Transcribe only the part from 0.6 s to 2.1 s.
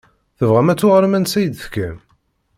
ad tuɣalem ansa i d-tekkam?